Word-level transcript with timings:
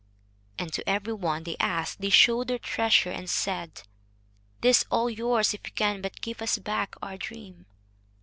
And 0.57 0.73
to 0.73 0.89
every 0.89 1.13
one 1.13 1.43
they 1.43 1.55
asked 1.59 2.01
they 2.01 2.09
showed 2.09 2.47
their 2.47 2.57
treasure 2.57 3.11
and 3.11 3.29
said: 3.29 3.83
"This 4.61 4.79
is 4.79 4.85
all 4.89 5.11
yours 5.11 5.53
if 5.53 5.61
you 5.67 5.73
can 5.73 6.01
but 6.01 6.21
give 6.21 6.41
us 6.41 6.57
back 6.57 6.95
our 7.03 7.17
dream." 7.17 7.67